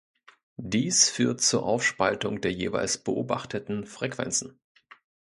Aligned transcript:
Dies 0.57 1.09
führt 1.11 1.41
zu 1.41 1.61
Aufspaltung 1.61 2.41
der 2.41 2.51
jeweils 2.51 2.97
beobachteten 2.97 3.85
Frequenzen. 3.85 4.59